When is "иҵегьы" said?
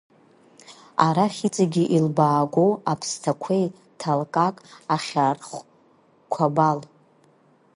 1.47-1.83